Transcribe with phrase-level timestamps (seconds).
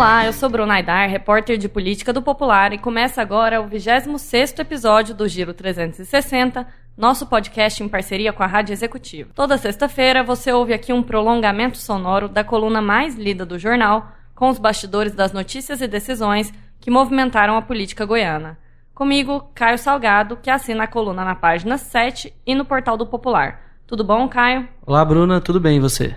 [0.00, 4.60] Olá, eu sou Bruna Aidar, repórter de política do Popular, e começa agora o 26º
[4.60, 6.66] episódio do Giro 360,
[6.96, 9.30] nosso podcast em parceria com a Rádio Executiva.
[9.34, 14.48] Toda sexta-feira você ouve aqui um prolongamento sonoro da coluna mais lida do jornal, com
[14.48, 18.58] os bastidores das notícias e decisões que movimentaram a política goiana.
[18.94, 23.60] Comigo, Caio Salgado, que assina a coluna na página 7 e no portal do Popular.
[23.86, 24.66] Tudo bom, Caio?
[24.86, 26.16] Olá, Bruna, tudo bem e você?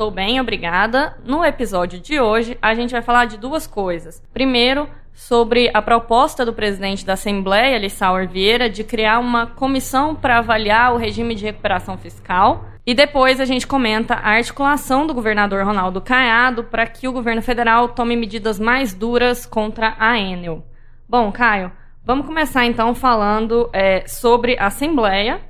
[0.00, 1.14] Estou bem, obrigada.
[1.26, 4.22] No episódio de hoje, a gente vai falar de duas coisas.
[4.32, 10.38] Primeiro, sobre a proposta do presidente da Assembleia, Lissauer Vieira, de criar uma comissão para
[10.38, 12.64] avaliar o regime de recuperação fiscal.
[12.86, 17.42] E depois a gente comenta a articulação do governador Ronaldo Caiado para que o governo
[17.42, 20.64] federal tome medidas mais duras contra a Enel.
[21.06, 21.70] Bom, Caio,
[22.02, 25.49] vamos começar então falando é, sobre a Assembleia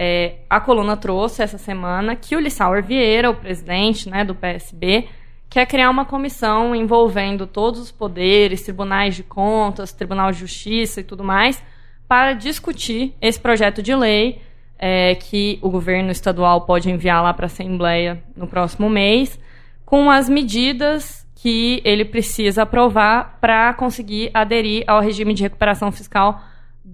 [0.00, 5.08] é, a coluna trouxe essa semana que o Lissauer Vieira, o presidente né, do PSB,
[5.50, 11.02] quer criar uma comissão envolvendo todos os poderes, tribunais de contas, Tribunal de Justiça e
[11.02, 11.60] tudo mais,
[12.06, 14.40] para discutir esse projeto de lei
[14.78, 19.36] é, que o governo estadual pode enviar lá para a Assembleia no próximo mês,
[19.84, 26.40] com as medidas que ele precisa aprovar para conseguir aderir ao regime de recuperação fiscal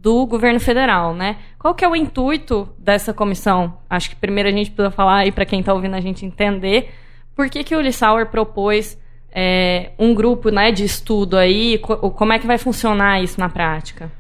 [0.01, 1.37] do governo federal, né?
[1.59, 3.79] Qual que é o intuito dessa comissão?
[3.89, 6.93] Acho que primeiro a gente precisa falar aí para quem está ouvindo a gente entender
[7.35, 8.99] por que, que o Lissauer propôs
[9.33, 14.11] é, um grupo né, de estudo aí, como é que vai funcionar isso na prática?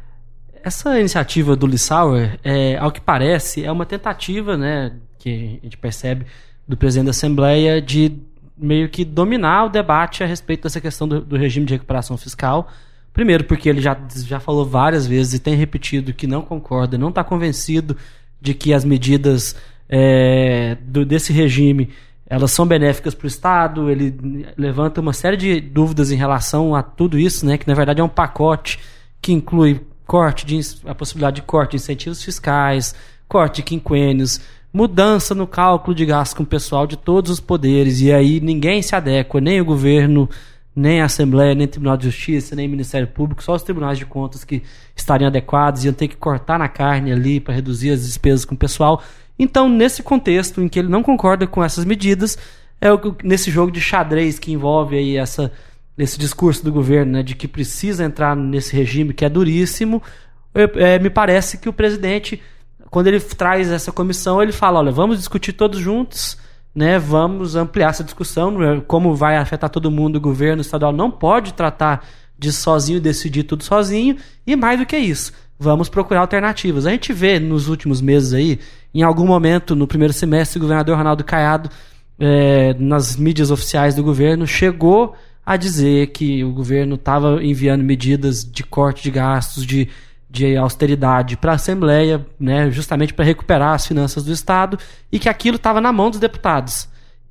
[0.63, 5.77] Essa iniciativa do Lissauer, é, ao que parece, é uma tentativa, né, que a gente
[5.77, 6.27] percebe
[6.67, 8.17] do presidente da Assembleia de
[8.57, 12.69] meio que dominar o debate a respeito dessa questão do, do regime de recuperação fiscal
[13.15, 17.11] Primeiro, porque ele já, já falou várias vezes e tem repetido que não concorda, não
[17.11, 17.97] está convencido
[18.41, 19.57] de que as medidas
[19.89, 21.91] é, do, desse regime
[22.27, 23.89] elas são benéficas para o Estado.
[23.89, 28.01] Ele levanta uma série de dúvidas em relação a tudo isso, né, que na verdade
[28.01, 28.81] é um pacote
[29.23, 32.97] que inclui corte de, a possibilidade de corte de incentivos fiscais,
[33.29, 34.41] corte de quinquênios,
[34.73, 38.83] mudança no cálculo de gastos com o pessoal de todos os poderes, e aí ninguém
[38.83, 40.29] se adequa, nem o governo
[40.75, 44.43] nem a Assembleia, nem Tribunal de Justiça, nem Ministério Público, só os tribunais de contas
[44.43, 44.63] que
[44.97, 48.59] estariam adequados, iam ter que cortar na carne ali para reduzir as despesas com o
[48.59, 49.03] pessoal.
[49.39, 52.37] Então, nesse contexto em que ele não concorda com essas medidas,
[52.81, 55.53] é o, nesse jogo de xadrez que envolve aí essa,
[55.97, 60.03] esse discurso do governo né, de que precisa entrar nesse regime que é duríssimo,
[60.55, 62.41] é, me parece que o presidente,
[62.91, 66.37] quando ele traz essa comissão, ele fala, olha, vamos discutir todos juntos
[66.75, 71.11] né, vamos ampliar essa discussão, né, como vai afetar todo mundo, o governo estadual não
[71.11, 72.05] pode tratar
[72.37, 76.87] de sozinho decidir tudo sozinho, e mais do que isso, vamos procurar alternativas.
[76.87, 78.59] A gente vê nos últimos meses aí,
[78.93, 81.71] em algum momento, no primeiro semestre, o governador Ronaldo Caiado,
[82.19, 85.15] é, nas mídias oficiais do governo, chegou
[85.45, 89.89] a dizer que o governo estava enviando medidas de corte de gastos, de
[90.35, 94.79] de austeridade para a Assembleia, né, justamente para recuperar as finanças do Estado,
[95.11, 96.89] e que aquilo estava na mão dos deputados.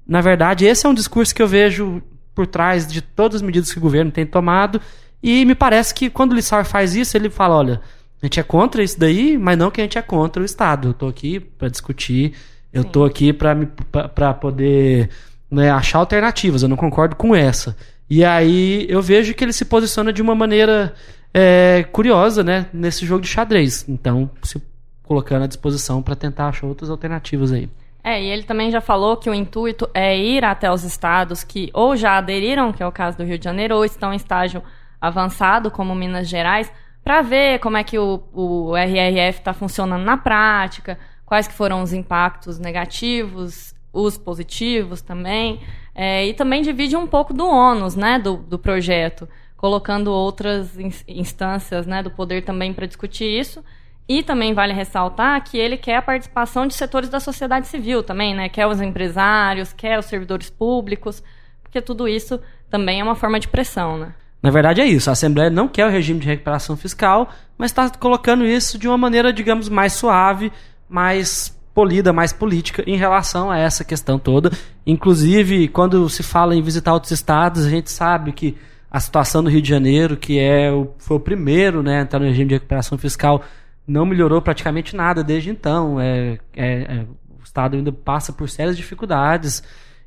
[0.08, 2.02] Na verdade, esse é um discurso que eu vejo
[2.34, 4.80] por trás de todas as medidas que o governo tem tomado,
[5.22, 7.82] e me parece que quando o Lissauer faz isso, ele fala: olha,
[8.22, 10.90] a gente é contra isso daí, mas não que a gente é contra o Estado.
[10.90, 12.34] Eu estou aqui para discutir,
[12.72, 15.10] eu estou aqui para poder
[15.52, 17.76] né, achar alternativas, eu não concordo com essa.
[18.10, 20.94] E aí eu vejo que ele se posiciona de uma maneira
[21.34, 23.86] é, curiosa, né, nesse jogo de xadrez.
[23.90, 24.62] Então, se
[25.04, 27.70] colocando à disposição para tentar achar outras alternativas aí.
[28.04, 31.70] É, e ele também já falou que o intuito é ir até os estados que
[31.74, 34.62] ou já aderiram, que é o caso do Rio de Janeiro, ou estão em estágio
[35.00, 36.72] avançado, como Minas Gerais,
[37.04, 41.82] para ver como é que o, o RRF está funcionando na prática, quais que foram
[41.82, 45.62] os impactos negativos, os positivos também,
[45.96, 49.28] é, e também divide um pouco do ônus né, do, do projeto
[49.64, 53.64] colocando outras instâncias né, do poder também para discutir isso.
[54.10, 58.36] E também vale ressaltar que ele quer a participação de setores da sociedade civil também,
[58.36, 58.50] né?
[58.50, 61.24] Quer os empresários, quer os servidores públicos,
[61.62, 64.14] porque tudo isso também é uma forma de pressão, né?
[64.42, 65.10] Na verdade é isso.
[65.10, 68.98] A Assembleia não quer o regime de recuperação fiscal, mas está colocando isso de uma
[68.98, 70.52] maneira, digamos, mais suave,
[70.90, 74.52] mais polida, mais política em relação a essa questão toda.
[74.86, 78.58] Inclusive, quando se fala em visitar outros estados, a gente sabe que
[78.94, 82.20] a situação do Rio de Janeiro, que é o, foi o primeiro né, a entrar
[82.20, 83.44] no regime de recuperação fiscal,
[83.88, 86.00] não melhorou praticamente nada desde então.
[86.00, 89.64] É, é, é, o Estado ainda passa por sérias dificuldades.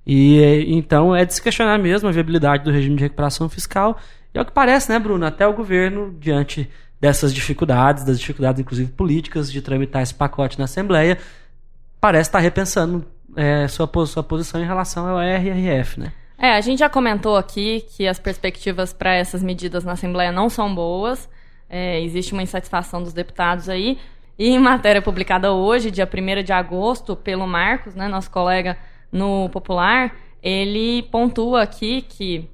[0.07, 3.99] E então é de se questionar mesmo a viabilidade do regime de recuperação fiscal.
[4.33, 5.27] E é o que parece, né, Bruno?
[5.27, 10.67] Até o governo, diante dessas dificuldades, das dificuldades inclusive políticas, de tramitar esse pacote na
[10.67, 11.19] Assembleia,
[12.01, 13.05] parece estar repensando
[13.35, 16.13] é, sua, sua posição em relação ao RRF, né?
[16.39, 20.51] É, a gente já comentou aqui que as perspectivas para essas medidas na Assembleia não
[20.51, 21.29] são boas.
[21.69, 23.99] É, existe uma insatisfação dos deputados aí.
[24.39, 28.77] E em matéria publicada hoje, dia 1 de agosto, pelo Marcos, né, nosso colega
[29.11, 32.49] no Popular, ele pontua aqui que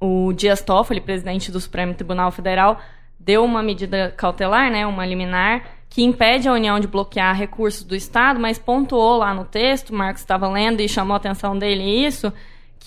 [0.00, 2.80] o Dias Toffoli, presidente do Supremo Tribunal Federal,
[3.18, 7.96] deu uma medida cautelar, né, uma liminar, que impede a União de bloquear recursos do
[7.96, 12.32] Estado, mas pontuou lá no texto, Marcos estava lendo e chamou a atenção dele isso,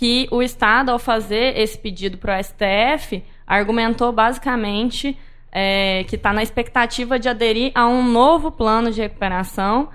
[0.01, 5.15] que o Estado, ao fazer esse pedido para o STF, argumentou basicamente
[5.51, 9.89] é, que está na expectativa de aderir a um novo plano de recuperação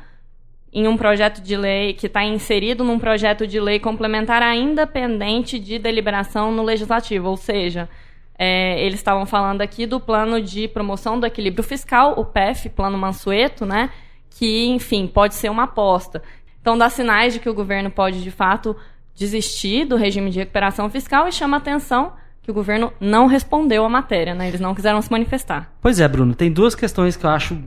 [0.72, 5.58] em um projeto de lei que está inserido num projeto de lei complementar ainda pendente
[5.58, 7.88] de deliberação no legislativo, ou seja,
[8.38, 12.96] é, eles estavam falando aqui do plano de promoção do equilíbrio fiscal, o PEF, plano
[12.96, 13.90] Mansueto, né?
[14.30, 16.22] Que, enfim, pode ser uma aposta.
[16.60, 18.76] Então, dá sinais de que o governo pode, de fato,
[19.16, 23.88] desistir do regime de recuperação fiscal e chama atenção que o governo não respondeu à
[23.88, 24.46] matéria, né?
[24.46, 25.72] Eles não quiseram se manifestar.
[25.80, 27.58] Pois é, Bruno, tem duas questões que eu acho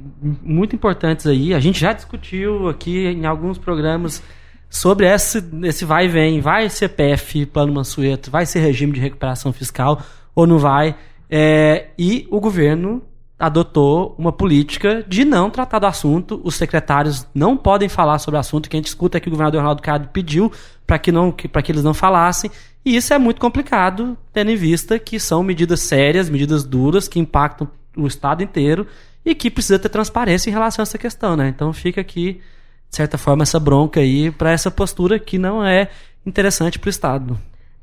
[0.41, 1.53] muito importantes aí.
[1.53, 4.23] A gente já discutiu aqui em alguns programas
[4.69, 9.01] sobre esse, esse vai e vem, vai ser PF, Plano Mansueto, vai ser regime de
[9.01, 10.01] recuperação fiscal
[10.33, 10.95] ou não vai.
[11.29, 13.03] É, e o governo
[13.39, 16.41] adotou uma política de não tratar do assunto.
[16.43, 18.69] Os secretários não podem falar sobre o assunto.
[18.69, 20.51] Quem discuta é que o governador Ronaldo Cado pediu
[20.85, 22.51] para que, não, que, que eles não falassem.
[22.83, 27.19] E isso é muito complicado, tendo em vista que são medidas sérias, medidas duras, que
[27.19, 28.85] impactam o Estado inteiro
[29.23, 31.37] e que precisa ter transparência em relação a essa questão.
[31.37, 31.47] Né?
[31.47, 32.41] Então fica aqui,
[32.89, 35.89] de certa forma, essa bronca aí para essa postura que não é
[36.25, 37.39] interessante para o Estado.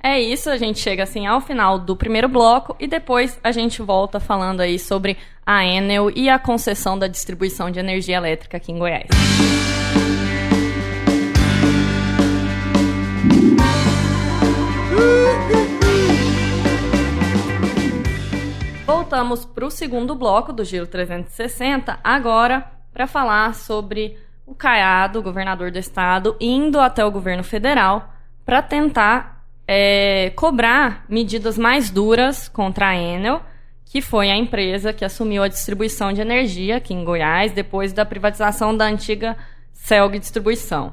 [0.08, 3.82] É isso, a gente chega assim ao final do primeiro bloco e depois a gente
[3.82, 8.70] volta falando aí sobre a Enel e a concessão da distribuição de energia elétrica aqui
[8.70, 9.08] em Goiás.
[18.86, 24.16] Voltamos para o segundo bloco do Giro 360, agora para falar sobre
[24.46, 28.14] o Caiado, governador do estado, indo até o governo federal
[28.44, 29.35] para tentar
[29.66, 33.42] é, cobrar medidas mais duras contra a Enel,
[33.84, 38.04] que foi a empresa que assumiu a distribuição de energia aqui em Goiás depois da
[38.04, 39.36] privatização da antiga
[39.72, 40.92] Celg Distribuição.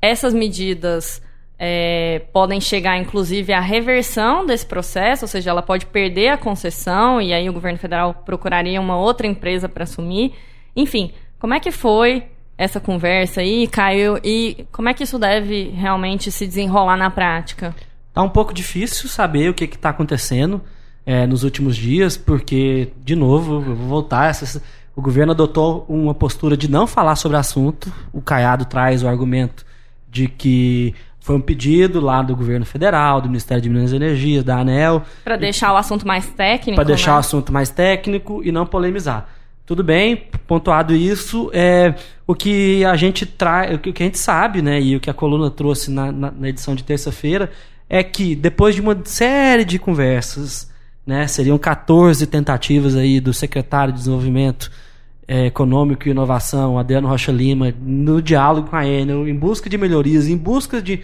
[0.00, 1.22] Essas medidas
[1.58, 7.22] é, podem chegar, inclusive, à reversão desse processo, ou seja, ela pode perder a concessão
[7.22, 10.34] e aí o governo federal procuraria uma outra empresa para assumir.
[10.74, 12.24] Enfim, como é que foi
[12.58, 17.74] essa conversa aí, Caio, e como é que isso deve realmente se desenrolar na prática?
[18.12, 20.60] Tá um pouco difícil saber o que está acontecendo
[21.06, 24.28] é, nos últimos dias, porque, de novo, eu vou voltar.
[24.28, 24.62] Essa,
[24.94, 27.92] o governo adotou uma postura de não falar sobre o assunto.
[28.12, 29.64] O Caiado traz o argumento
[30.10, 34.42] de que foi um pedido lá do governo federal, do Ministério de Minas e Energia,
[34.42, 35.02] da ANEL.
[35.24, 36.74] Para deixar o assunto mais técnico.
[36.74, 37.16] Para deixar né?
[37.16, 39.28] o assunto mais técnico e não polemizar.
[39.64, 41.94] Tudo bem, pontuado isso, é
[42.26, 45.14] o que a gente traz, o que a gente sabe, né, e o que a
[45.14, 47.48] coluna trouxe na, na, na edição de terça-feira
[47.92, 50.66] é que depois de uma série de conversas,
[51.06, 54.72] né, seriam 14 tentativas aí do secretário de Desenvolvimento
[55.28, 59.76] é, Econômico e Inovação, Adriano Rocha Lima, no diálogo com a Enel, em busca de
[59.76, 61.00] melhorias, em busca de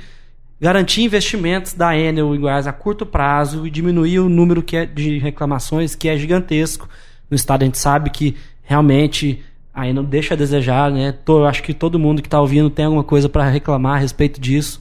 [0.58, 4.86] garantir investimentos da Enel em Goiás a curto prazo e diminuir o número que é
[4.86, 6.88] de reclamações, que é gigantesco.
[7.30, 9.42] No estado a gente sabe que realmente
[9.74, 11.12] a Enel deixa a desejar, né?
[11.12, 14.40] Tô, acho que todo mundo que está ouvindo tem alguma coisa para reclamar a respeito
[14.40, 14.80] disso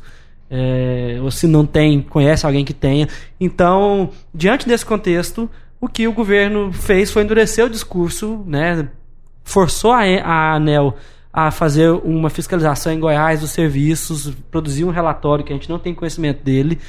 [0.49, 3.07] é, ou se não tem, conhece alguém que tenha.
[3.39, 5.49] Então, diante desse contexto,
[5.79, 8.87] o que o governo fez foi endurecer o discurso, né,
[9.43, 10.95] forçou a, a ANEL
[11.31, 15.77] a fazer uma fiscalização em Goiás dos serviços, produzir um relatório que a gente não
[15.77, 16.79] tem conhecimento dele,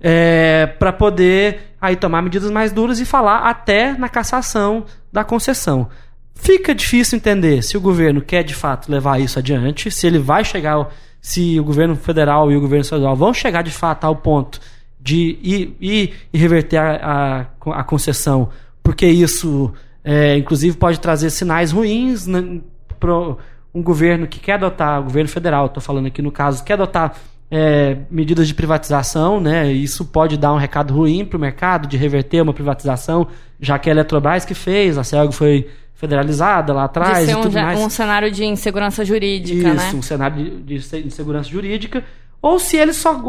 [0.00, 5.88] é, para poder aí tomar medidas mais duras e falar até na cassação da concessão.
[6.34, 10.44] Fica difícil entender se o governo quer de fato levar isso adiante, se ele vai
[10.44, 10.88] chegar
[11.26, 14.60] se o governo federal e o governo estadual vão chegar de fato ao ponto
[15.00, 18.48] de ir, e reverter a, a, a concessão,
[18.80, 19.72] porque isso,
[20.04, 22.60] é, inclusive, pode trazer sinais ruins né,
[23.00, 23.12] para
[23.74, 27.16] um governo que quer adotar, o governo federal, estou falando aqui no caso, quer adotar
[27.50, 29.72] é, medidas de privatização, né?
[29.72, 33.26] Isso pode dar um recado ruim para o mercado de reverter uma privatização,
[33.60, 37.20] já que a Eletrobras que fez, a Celg foi federalizada lá atrás.
[37.20, 37.80] De ser um, tudo mais.
[37.80, 39.92] um cenário de insegurança jurídica, Isso, né?
[39.94, 42.04] um cenário de, de insegurança jurídica.
[42.40, 43.20] Ou se eles só.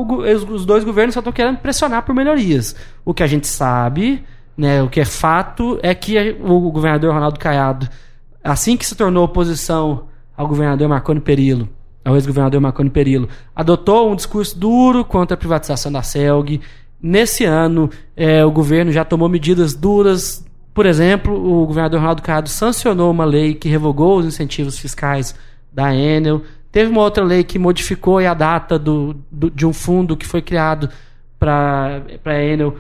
[0.49, 2.75] Os dois governos só estão querendo pressionar por melhorias.
[3.03, 4.23] O que a gente sabe,
[4.55, 7.89] né, o que é fato, é que o governador Ronaldo Caiado,
[8.43, 10.05] assim que se tornou oposição
[10.35, 11.69] ao governador Marconi Perillo,
[12.03, 16.61] é o ex-governador Marconi Perillo, adotou um discurso duro contra a privatização da CELG.
[17.01, 20.45] Nesse ano, é, o governo já tomou medidas duras.
[20.77, 25.33] Por exemplo, o governador Ronaldo Caiado sancionou uma lei que revogou os incentivos fiscais
[25.73, 26.43] da Enel.
[26.71, 30.39] Teve uma outra lei que modificou a data do, do de um fundo que foi
[30.39, 30.87] criado
[31.39, 32.77] para a Enel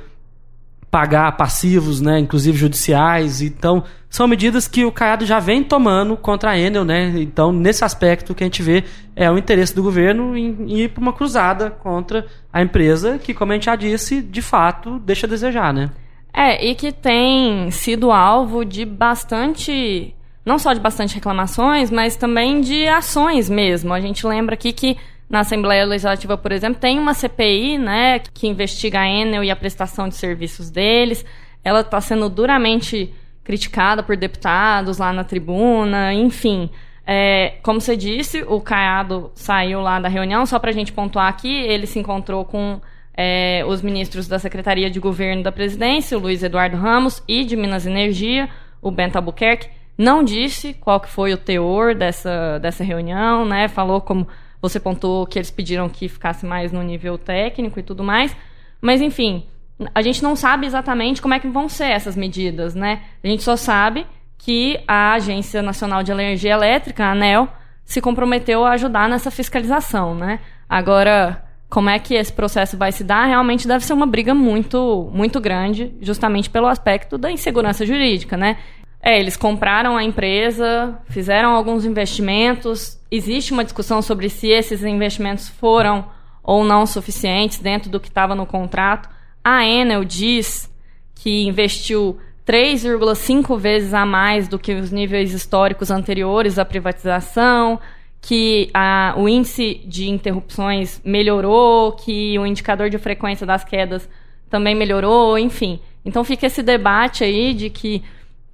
[0.91, 3.41] pagar passivos, né, inclusive judiciais.
[3.41, 7.19] Então, são medidas que o Caiado já vem tomando contra a Enel, né?
[7.19, 8.83] Então, nesse aspecto, que a gente vê
[9.15, 13.33] é o interesse do governo em, em ir para uma cruzada contra a empresa, que,
[13.33, 15.89] como a gente já disse, de fato, deixa a desejar, né?
[16.33, 20.13] É, e que tem sido alvo de bastante.
[20.45, 23.93] Não só de bastante reclamações, mas também de ações mesmo.
[23.93, 24.97] A gente lembra aqui que
[25.29, 29.55] na Assembleia Legislativa, por exemplo, tem uma CPI, né, que investiga a Enel e a
[29.55, 31.25] prestação de serviços deles.
[31.63, 36.69] Ela está sendo duramente criticada por deputados lá na tribuna, enfim.
[37.05, 41.27] É, como você disse, o Caiado saiu lá da reunião, só para a gente pontuar
[41.27, 42.81] aqui, ele se encontrou com
[43.17, 47.55] é, os ministros da Secretaria de Governo da Presidência, o Luiz Eduardo Ramos, e de
[47.55, 48.47] Minas Energia,
[48.79, 49.69] o Bento Albuquerque.
[49.97, 53.67] Não disse qual que foi o teor dessa, dessa reunião, né?
[53.67, 54.27] Falou como
[54.61, 58.37] você pontuou que eles pediram que ficasse mais no nível técnico e tudo mais.
[58.79, 59.47] Mas, enfim,
[59.95, 63.01] a gente não sabe exatamente como é que vão ser essas medidas, né?
[63.23, 64.05] A gente só sabe
[64.37, 67.47] que a Agência Nacional de Energia Elétrica, a ANEL,
[67.83, 70.39] se comprometeu a ajudar nessa fiscalização, né?
[70.69, 73.25] Agora, como é que esse processo vai se dar?
[73.25, 78.57] Realmente deve ser uma briga muito, muito grande, justamente pelo aspecto da insegurança jurídica, né?
[79.01, 82.99] É, eles compraram a empresa, fizeram alguns investimentos.
[83.11, 86.05] Existe uma discussão sobre se esses investimentos foram
[86.41, 89.09] ou não suficientes dentro do que estava no contrato.
[89.43, 90.71] A Enel diz
[91.15, 97.79] que investiu 3,5 vezes a mais do que os níveis históricos anteriores à privatização,
[98.21, 104.09] que a, o índice de interrupções melhorou, que o indicador de frequência das quedas
[104.49, 105.79] também melhorou, enfim.
[106.03, 108.03] Então fica esse debate aí de que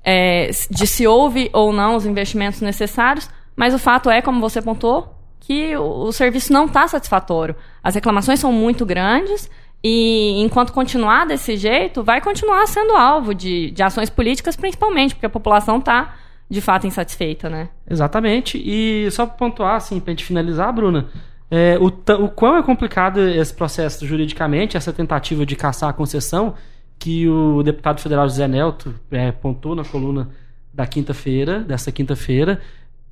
[0.03, 4.61] é, de se houve ou não os investimentos necessários, mas o fato é, como você
[4.61, 7.55] pontuou, que o, o serviço não está satisfatório.
[7.81, 9.49] As reclamações são muito grandes
[9.83, 15.25] e, enquanto continuar desse jeito, vai continuar sendo alvo de, de ações políticas, principalmente, porque
[15.25, 16.15] a população está,
[16.53, 17.69] de fato, insatisfeita, né?
[17.89, 18.61] Exatamente.
[18.63, 21.07] E só para pontuar, assim, para a gente finalizar, Bruna,
[21.49, 26.53] é, o, o quão é complicado esse processo juridicamente, essa tentativa de caçar a concessão,
[26.99, 30.29] que o deputado federal José Nelto é, pontuou na coluna
[30.73, 32.61] da quinta-feira, dessa quinta-feira,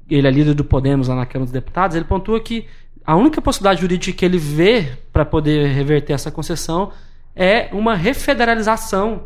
[0.10, 2.68] ele é líder do Podemos lá na Câmara dos Deputados, ele pontua que
[3.04, 6.92] a única possibilidade jurídica que ele vê para poder reverter essa concessão
[7.36, 9.24] é uma refederalização,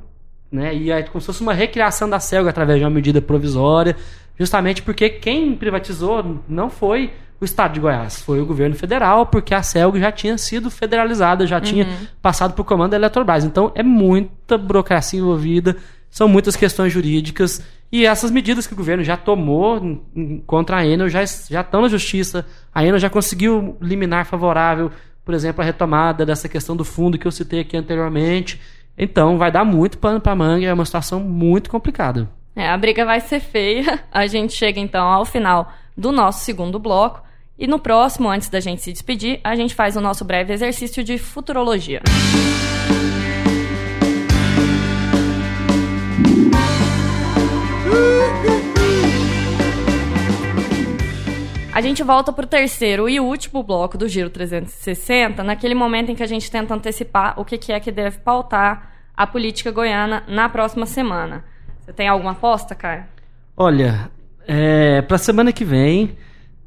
[0.55, 0.75] né?
[0.75, 3.95] E é como se fosse uma recriação da CELG através de uma medida provisória,
[4.39, 9.53] justamente porque quem privatizou não foi o estado de Goiás, foi o governo federal, porque
[9.53, 11.61] a CELG já tinha sido federalizada, já uhum.
[11.61, 11.87] tinha
[12.21, 13.43] passado por comando da Eletrobras.
[13.43, 15.75] Então é muita burocracia envolvida,
[16.09, 20.01] são muitas questões jurídicas e essas medidas que o governo já tomou
[20.45, 22.45] contra a Enel já, já estão na justiça.
[22.73, 24.91] A Enel já conseguiu liminar favorável,
[25.23, 28.59] por exemplo, a retomada dessa questão do fundo que eu citei aqui anteriormente.
[28.97, 32.29] Então vai dar muito pano para manga, é uma situação muito complicada.
[32.55, 33.99] É, a briga vai ser feia.
[34.11, 37.21] A gente chega então ao final do nosso segundo bloco.
[37.57, 41.03] E no próximo, antes da gente se despedir, a gente faz o nosso breve exercício
[41.03, 42.01] de futurologia.
[46.53, 46.84] A
[51.85, 56.23] gente volta para o terceiro e último bloco do Giro 360, naquele momento em que
[56.23, 60.85] a gente tenta antecipar o que é que deve pautar a política goiana na próxima
[60.85, 61.43] semana.
[61.79, 63.03] Você tem alguma aposta, Caio?
[63.55, 64.09] Olha,
[64.47, 66.17] é, para a semana que vem,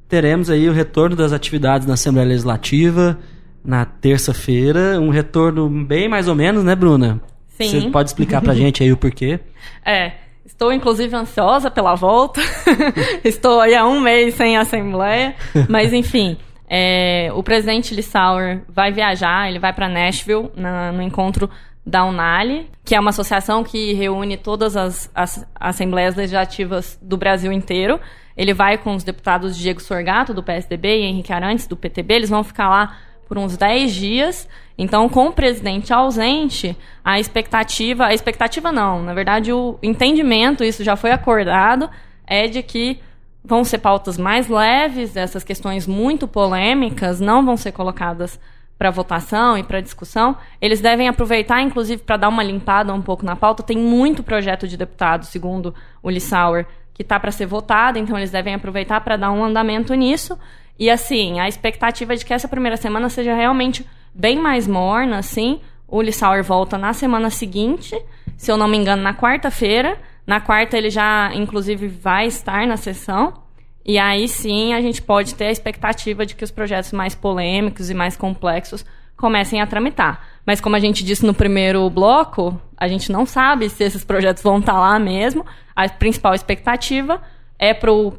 [0.09, 3.19] teremos aí o retorno das atividades na Assembleia Legislativa
[3.65, 5.01] na terça-feira.
[5.01, 7.21] Um retorno bem mais ou menos, né, Bruna?
[7.49, 7.69] Sim.
[7.69, 9.41] Você pode explicar pra gente aí o porquê?
[9.85, 10.13] É,
[10.49, 12.41] estou inclusive ansiosa pela volta.
[13.23, 15.37] estou aí há um mês sem Assembleia.
[15.69, 16.37] Mas, enfim,
[16.69, 21.49] é, o presidente Lissauer vai viajar, ele vai para Nashville na, no encontro
[21.87, 27.53] da Unali, que é uma associação que reúne todas as, as assembleias legislativas do Brasil
[27.53, 28.01] inteiro.
[28.37, 32.15] Ele vai com os deputados Diego Sorgato, do PSDB, e Henrique Arantes, do PTB.
[32.15, 32.97] Eles vão ficar lá
[33.29, 34.49] por uns 10 dias.
[34.77, 38.07] Então, com o presidente ausente, a expectativa.
[38.07, 41.91] A expectativa não, na verdade, o entendimento, isso já foi acordado,
[42.27, 43.01] é de que
[43.45, 48.39] vão ser pautas mais leves, essas questões muito polêmicas não vão ser colocadas
[48.79, 50.37] para votação e para discussão.
[50.61, 53.63] Eles devem aproveitar, inclusive, para dar uma limpada um pouco na pauta.
[53.63, 58.31] Tem muito projeto de deputado, segundo o Lissauer, que está para ser votada, então eles
[58.31, 60.39] devem aproveitar para dar um andamento nisso.
[60.79, 65.19] E assim, a expectativa é de que essa primeira semana seja realmente bem mais morna,
[65.19, 65.61] assim.
[65.87, 68.01] O Lissauer volta na semana seguinte,
[68.37, 69.99] se eu não me engano, na quarta-feira.
[70.27, 73.43] Na quarta ele já, inclusive, vai estar na sessão.
[73.85, 77.89] E aí sim a gente pode ter a expectativa de que os projetos mais polêmicos
[77.89, 78.85] e mais complexos
[79.17, 80.23] comecem a tramitar.
[80.45, 84.43] Mas como a gente disse no primeiro bloco, a gente não sabe se esses projetos
[84.43, 85.45] vão estar lá mesmo.
[85.75, 87.21] A principal expectativa
[87.59, 88.13] é para o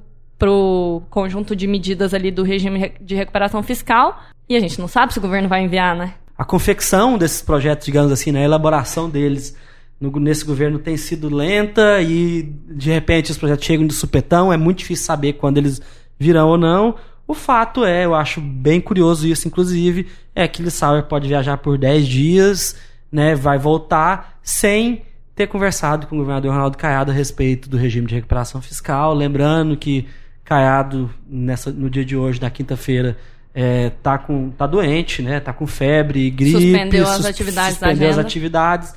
[1.10, 4.22] conjunto de medidas ali do regime de recuperação fiscal.
[4.48, 6.14] E a gente não sabe se o governo vai enviar, né?
[6.38, 9.56] A confecção desses projetos, digamos assim, né, a elaboração deles
[10.00, 14.56] no, nesse governo tem sido lenta e de repente os projetos chegam de supetão, é
[14.56, 15.82] muito difícil saber quando eles
[16.18, 16.96] virão ou não.
[17.28, 21.78] O fato é, eu acho bem curioso isso, inclusive, é que Lissauer pode viajar por
[21.78, 22.76] 10 dias,
[23.12, 25.04] né, vai voltar sem
[25.36, 29.14] ter conversado com o governador Ronaldo Caiado a respeito do regime de recuperação fiscal.
[29.14, 30.08] Lembrando que
[30.50, 33.16] Caiado, nessa, no dia de hoje, na quinta-feira,
[33.54, 36.60] é, tá, com, tá doente, né, tá com febre, gripe.
[36.60, 38.96] Suspendeu as atividades suspendeu as atividades.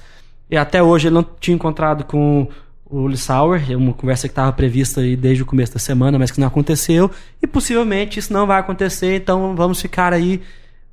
[0.51, 2.49] E até hoje ele não tinha encontrado com
[2.87, 6.31] o Lissauer, é uma conversa que estava prevista aí desde o começo da semana, mas
[6.31, 7.11] que não aconteceu.
[7.43, 10.41] E possivelmente isso não vai acontecer, então vamos ficar aí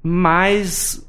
[0.04, 1.02] mais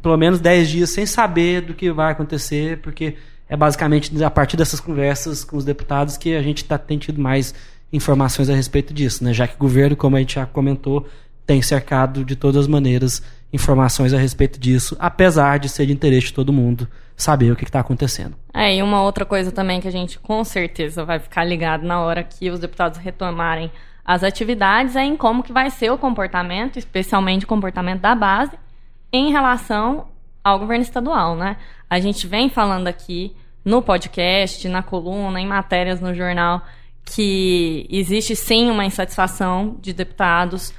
[0.00, 3.16] pelo menos 10 dias sem saber do que vai acontecer, porque
[3.48, 7.20] é basicamente a partir dessas conversas com os deputados que a gente tá, tem tido
[7.20, 7.52] mais
[7.92, 9.32] informações a respeito disso, né?
[9.32, 11.06] já que o governo, como a gente já comentou,
[11.46, 13.22] tem cercado de todas as maneiras
[13.52, 17.64] informações a respeito disso, apesar de ser de interesse de todo mundo saber o que
[17.64, 18.34] está acontecendo.
[18.54, 22.00] É, e uma outra coisa também que a gente com certeza vai ficar ligado na
[22.00, 23.70] hora que os deputados retomarem
[24.04, 28.58] as atividades é em como que vai ser o comportamento, especialmente o comportamento da base,
[29.12, 30.08] em relação
[30.42, 31.56] ao governo estadual, né?
[31.88, 36.62] A gente vem falando aqui no podcast, na coluna, em matérias no jornal,
[37.04, 40.72] que existe sim uma insatisfação de deputados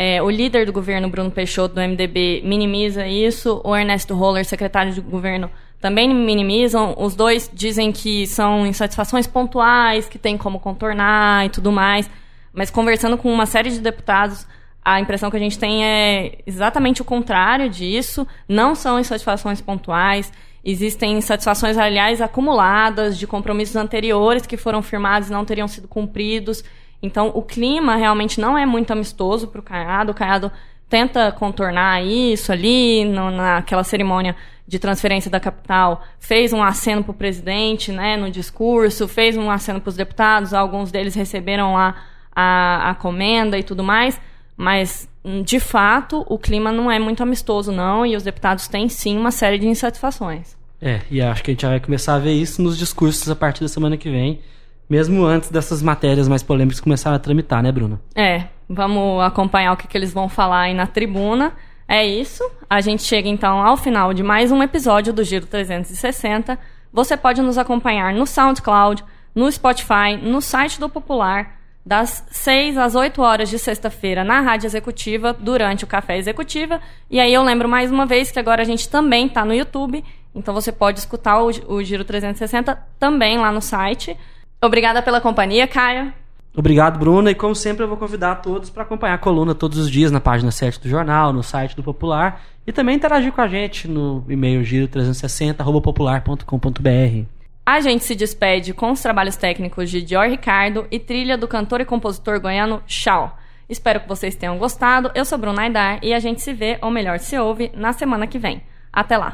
[0.00, 3.60] é, o líder do governo, Bruno Peixoto, do MDB, minimiza isso.
[3.64, 6.94] O Ernesto Roller, secretário de governo, também minimizam.
[6.96, 12.08] Os dois dizem que são insatisfações pontuais, que tem como contornar e tudo mais.
[12.52, 14.46] Mas conversando com uma série de deputados,
[14.84, 18.24] a impressão que a gente tem é exatamente o contrário disso.
[18.48, 20.32] Não são insatisfações pontuais.
[20.70, 26.62] Existem insatisfações, aliás, acumuladas de compromissos anteriores que foram firmados e não teriam sido cumpridos.
[27.02, 30.12] Então, o clima realmente não é muito amistoso para o Caiado.
[30.12, 30.52] O Caiado
[30.86, 37.12] tenta contornar isso ali, no, naquela cerimônia de transferência da capital, fez um aceno para
[37.12, 41.96] o presidente né, no discurso, fez um aceno para os deputados, alguns deles receberam lá
[42.36, 44.20] a, a comenda e tudo mais,
[44.54, 45.08] mas,
[45.46, 49.30] de fato, o clima não é muito amistoso, não, e os deputados têm sim uma
[49.30, 50.57] série de insatisfações.
[50.80, 53.34] É, e acho que a gente já vai começar a ver isso nos discursos a
[53.34, 54.40] partir da semana que vem
[54.88, 58.00] mesmo antes dessas matérias mais polêmicas começarem a tramitar, né, Bruna?
[58.14, 61.52] É, vamos acompanhar o que, que eles vão falar aí na tribuna.
[61.86, 62.42] É isso.
[62.68, 66.58] A gente chega então ao final de mais um episódio do Giro 360.
[66.92, 72.94] Você pode nos acompanhar no SoundCloud, no Spotify, no site do Popular, das 6 às
[72.94, 76.80] 8 horas de sexta-feira na Rádio Executiva, durante o Café Executiva.
[77.10, 80.04] E aí eu lembro mais uma vez que agora a gente também está no YouTube,
[80.34, 84.16] então você pode escutar o, o Giro 360 também lá no site.
[84.60, 86.12] Obrigada pela companhia, Caio.
[86.56, 87.30] Obrigado, Bruna.
[87.30, 90.20] E como sempre, eu vou convidar todos para acompanhar a coluna todos os dias na
[90.20, 94.24] página 7 do jornal, no site do Popular e também interagir com a gente no
[94.28, 97.26] e-mail giro360popular.com.br.
[97.64, 101.80] A gente se despede com os trabalhos técnicos de Dior Ricardo e trilha do cantor
[101.80, 103.38] e compositor goiano Chau.
[103.68, 105.10] Espero que vocês tenham gostado.
[105.14, 108.26] Eu sou Bruna Aidar e a gente se vê, ou melhor, se ouve, na semana
[108.26, 108.62] que vem.
[108.92, 109.32] Até lá!